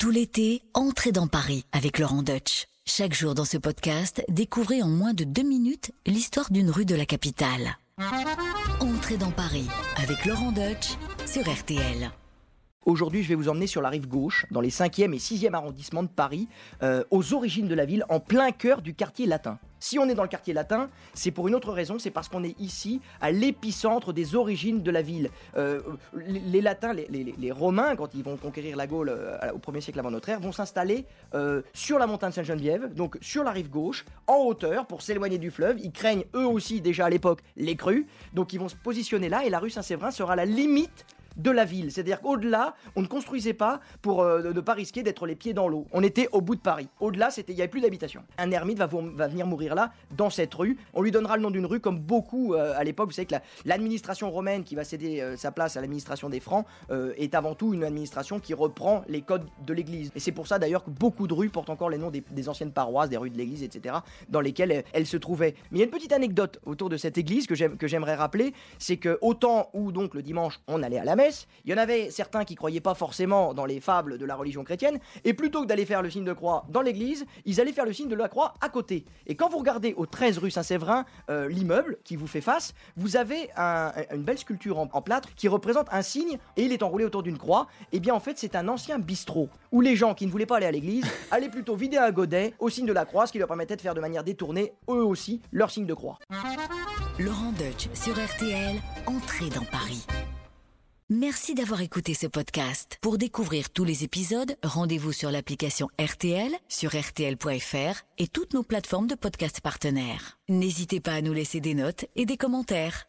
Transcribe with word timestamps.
Tout 0.00 0.10
l'été, 0.10 0.62
entrez 0.72 1.12
dans 1.12 1.26
Paris 1.26 1.66
avec 1.72 1.98
Laurent 1.98 2.22
Deutsch. 2.22 2.68
Chaque 2.86 3.12
jour 3.12 3.34
dans 3.34 3.44
ce 3.44 3.58
podcast, 3.58 4.24
découvrez 4.30 4.82
en 4.82 4.88
moins 4.88 5.12
de 5.12 5.24
deux 5.24 5.42
minutes 5.42 5.92
l'histoire 6.06 6.50
d'une 6.50 6.70
rue 6.70 6.86
de 6.86 6.94
la 6.94 7.04
capitale. 7.04 7.76
Entrez 8.80 9.18
dans 9.18 9.30
Paris 9.30 9.68
avec 10.02 10.24
Laurent 10.24 10.52
Deutsch 10.52 10.96
sur 11.26 11.42
RTL. 11.42 12.10
Aujourd'hui, 12.86 13.22
je 13.22 13.28
vais 13.28 13.34
vous 13.34 13.50
emmener 13.50 13.66
sur 13.66 13.82
la 13.82 13.90
rive 13.90 14.08
gauche, 14.08 14.46
dans 14.50 14.62
les 14.62 14.70
5e 14.70 15.12
et 15.12 15.18
6e 15.18 15.52
arrondissements 15.52 16.02
de 16.02 16.08
Paris, 16.08 16.48
euh, 16.82 17.04
aux 17.10 17.34
origines 17.34 17.68
de 17.68 17.74
la 17.74 17.84
ville, 17.84 18.06
en 18.08 18.20
plein 18.20 18.52
cœur 18.52 18.80
du 18.80 18.94
quartier 18.94 19.26
latin. 19.26 19.58
Si 19.80 19.98
on 19.98 20.08
est 20.08 20.14
dans 20.14 20.22
le 20.22 20.28
quartier 20.28 20.54
latin, 20.54 20.88
c'est 21.14 21.30
pour 21.30 21.48
une 21.48 21.54
autre 21.54 21.72
raison, 21.72 21.98
c'est 21.98 22.10
parce 22.10 22.28
qu'on 22.28 22.44
est 22.44 22.58
ici, 22.60 23.00
à 23.20 23.30
l'épicentre 23.30 24.12
des 24.12 24.34
origines 24.34 24.82
de 24.82 24.90
la 24.90 25.02
ville. 25.02 25.30
Euh, 25.56 25.80
les, 26.14 26.60
latins, 26.60 26.92
les 26.92 27.52
Romains, 27.52 27.96
quand 27.96 28.14
ils 28.14 28.22
vont 28.22 28.36
conquérir 28.36 28.76
la 28.76 28.86
Gaule 28.86 29.08
euh, 29.08 29.38
au 29.52 29.58
1er 29.58 29.80
siècle 29.80 29.98
avant 29.98 30.10
notre 30.10 30.28
ère, 30.28 30.40
vont 30.40 30.52
s'installer 30.52 31.06
euh, 31.34 31.62
sur 31.72 31.98
la 31.98 32.06
montagne 32.06 32.32
Sainte-Geneviève, 32.32 32.92
donc 32.94 33.16
sur 33.20 33.42
la 33.42 33.50
rive 33.50 33.70
gauche, 33.70 34.04
en 34.26 34.36
hauteur, 34.36 34.86
pour 34.86 35.02
s'éloigner 35.02 35.38
du 35.38 35.50
fleuve. 35.50 35.78
Ils 35.80 35.92
craignent 35.92 36.24
eux 36.34 36.46
aussi 36.46 36.80
déjà 36.80 37.06
à 37.06 37.10
l'époque 37.10 37.40
les 37.56 37.76
crues, 37.76 38.06
donc 38.34 38.52
ils 38.52 38.60
vont 38.60 38.68
se 38.68 38.76
positionner 38.76 39.28
là, 39.28 39.44
et 39.44 39.50
la 39.50 39.58
rue 39.58 39.70
Saint-Séverin 39.70 40.10
sera 40.10 40.36
la 40.36 40.44
limite 40.44 41.06
de 41.36 41.50
la 41.50 41.64
ville. 41.64 41.90
C'est-à-dire 41.92 42.20
qu'au-delà, 42.20 42.74
on 42.96 43.02
ne 43.02 43.06
construisait 43.06 43.54
pas 43.54 43.80
pour 44.02 44.22
euh, 44.22 44.52
ne 44.52 44.60
pas 44.60 44.74
risquer 44.74 45.02
d'être 45.02 45.26
les 45.26 45.34
pieds 45.34 45.52
dans 45.52 45.68
l'eau. 45.68 45.86
On 45.92 46.02
était 46.02 46.28
au 46.32 46.40
bout 46.40 46.56
de 46.56 46.60
Paris. 46.60 46.88
Au-delà, 47.00 47.30
c'était 47.30 47.52
il 47.52 47.56
n'y 47.56 47.62
avait 47.62 47.70
plus 47.70 47.80
d'habitation. 47.80 48.22
Un 48.38 48.50
ermite 48.50 48.78
va, 48.78 48.86
venir 48.86 49.46
mourir 49.46 49.74
là, 49.74 49.92
dans 50.16 50.30
cette 50.30 50.54
rue. 50.54 50.78
On 50.94 51.02
lui 51.02 51.10
donnera 51.10 51.36
le 51.36 51.42
nom 51.42 51.50
d'une 51.50 51.66
rue, 51.66 51.80
comme 51.80 51.98
beaucoup 51.98 52.54
euh, 52.54 52.72
à 52.76 52.84
l'époque. 52.84 53.08
Vous 53.08 53.14
savez 53.14 53.26
que 53.26 53.34
la- 53.34 53.42
l'administration 53.64 54.30
romaine 54.30 54.64
qui 54.64 54.74
va 54.74 54.84
céder 54.84 55.20
euh, 55.20 55.36
sa 55.36 55.52
place 55.52 55.76
à 55.76 55.80
l'administration 55.80 56.28
des 56.28 56.40
Francs 56.40 56.66
est 57.16 57.34
avant 57.34 57.54
tout 57.54 57.72
une 57.74 57.84
administration 57.84 58.40
qui 58.40 58.54
reprend 58.54 59.02
les 59.08 59.22
codes 59.22 59.46
de 59.66 59.72
l'Église. 59.72 60.10
Et 60.14 60.20
c'est 60.20 60.32
pour 60.32 60.46
ça 60.46 60.58
d'ailleurs 60.58 60.84
que 60.84 60.90
beaucoup 60.90 61.26
de 61.26 61.34
rues 61.34 61.48
portent 61.48 61.70
encore 61.70 61.90
les 61.90 61.98
noms 61.98 62.10
des, 62.10 62.48
anciennes 62.48 62.72
paroisses, 62.72 63.10
des 63.10 63.16
rues 63.16 63.30
de 63.30 63.38
l'Église, 63.38 63.62
etc., 63.62 63.96
dans 64.28 64.40
lesquelles 64.40 64.84
elles, 64.92 65.06
se 65.06 65.16
trouvaient. 65.16 65.54
Mais 65.70 65.78
il 65.78 65.80
y 65.80 65.82
a 65.82 65.86
une 65.86 65.90
petite 65.90 66.12
anecdote 66.12 66.60
autour 66.66 66.88
de 66.88 66.96
cette 66.96 67.18
église 67.18 67.46
que 67.46 67.86
j'aimerais 67.86 68.14
rappeler, 68.14 68.52
c'est 68.78 68.96
que 68.96 69.18
autant 69.20 69.70
où 69.72 69.92
donc 69.92 70.14
le 70.14 70.22
dimanche 70.22 70.60
on 70.66 70.82
allait 70.82 70.98
à 70.98 71.04
la 71.04 71.16
messe, 71.20 71.46
il 71.64 71.70
y 71.70 71.74
en 71.74 71.78
avait 71.78 72.10
certains 72.10 72.44
qui 72.44 72.54
croyaient 72.54 72.80
pas 72.80 72.94
forcément 72.94 73.54
dans 73.54 73.66
les 73.66 73.80
fables 73.80 74.18
de 74.18 74.24
la 74.24 74.34
religion 74.36 74.64
chrétienne, 74.64 74.98
et 75.24 75.34
plutôt 75.34 75.62
que 75.62 75.66
d'aller 75.66 75.86
faire 75.86 76.02
le 76.02 76.10
signe 76.10 76.24
de 76.24 76.32
croix 76.32 76.64
dans 76.68 76.80
l'église, 76.82 77.26
ils 77.44 77.60
allaient 77.60 77.72
faire 77.72 77.84
le 77.84 77.92
signe 77.92 78.08
de 78.08 78.14
la 78.14 78.28
croix 78.28 78.54
à 78.60 78.68
côté. 78.68 79.04
Et 79.26 79.34
quand 79.36 79.48
vous 79.48 79.58
regardez 79.58 79.94
au 79.96 80.06
13 80.06 80.38
rue 80.38 80.50
Saint-Séverin, 80.50 81.04
euh, 81.30 81.48
l'immeuble 81.48 81.98
qui 82.04 82.16
vous 82.16 82.26
fait 82.26 82.40
face, 82.40 82.72
vous 82.96 83.16
avez 83.16 83.50
un- 83.56 83.92
une 84.12 84.22
belle 84.22 84.38
sculpture 84.38 84.78
en, 84.78 84.88
en 84.92 85.02
plâtre 85.02 85.28
qui 85.34 85.48
représente 85.48 85.86
un 85.92 86.02
signe, 86.02 86.38
et 86.56 86.64
il 86.64 86.72
est 86.72 86.82
enroulé 86.82 87.04
autour 87.04 87.22
d'une 87.22 87.38
croix. 87.38 87.66
Et 87.92 88.00
bien 88.00 88.14
en 88.14 88.20
fait 88.20 88.38
c'est 88.38 88.56
un 88.56 88.66
ancien 88.68 88.98
bistrot, 88.98 89.48
où 89.72 89.80
les 89.80 89.96
gens 89.96 90.14
qui 90.14 90.26
ne 90.26 90.30
voulaient 90.30 90.46
pas 90.46 90.56
aller 90.56 90.66
à 90.66 90.70
l'église 90.72 91.04
allaient 91.30 91.48
plutôt 91.50 91.76
vider 91.76 91.96
un 91.98 92.10
godet 92.10 92.54
au 92.58 92.68
signe 92.70 92.86
de 92.86 92.92
la 92.92 93.04
croix, 93.04 93.26
ce 93.26 93.32
qui 93.32 93.38
leur 93.38 93.48
permettait 93.48 93.76
de 93.76 93.80
faire 93.82 93.94
de 93.94 94.00
manière 94.00 94.24
détournée, 94.24 94.72
eux 94.88 95.04
aussi, 95.04 95.40
leur 95.52 95.70
signe 95.70 95.86
de 95.86 95.94
croix. 95.94 96.18
Laurent 97.18 97.52
Deutsch 97.58 97.88
sur 97.94 98.14
RTL, 98.14 98.76
entrez 99.06 99.48
dans 99.50 99.64
Paris. 99.70 100.06
Merci 101.12 101.56
d'avoir 101.56 101.80
écouté 101.80 102.14
ce 102.14 102.28
podcast. 102.28 102.96
Pour 103.00 103.18
découvrir 103.18 103.70
tous 103.70 103.82
les 103.82 104.04
épisodes, 104.04 104.54
rendez-vous 104.62 105.10
sur 105.10 105.32
l'application 105.32 105.88
RTL, 106.00 106.52
sur 106.68 106.92
rtl.fr 106.92 108.04
et 108.18 108.28
toutes 108.28 108.54
nos 108.54 108.62
plateformes 108.62 109.08
de 109.08 109.16
podcast 109.16 109.60
partenaires. 109.60 110.38
N'hésitez 110.48 111.00
pas 111.00 111.14
à 111.14 111.20
nous 111.20 111.32
laisser 111.32 111.60
des 111.60 111.74
notes 111.74 112.04
et 112.14 112.26
des 112.26 112.36
commentaires. 112.36 113.08